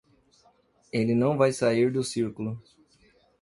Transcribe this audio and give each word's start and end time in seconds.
Ele 0.91 1.13
não 1.13 1.37
vai 1.37 1.51
sair 1.53 1.91
do 1.93 2.03
círculo. 2.03 2.59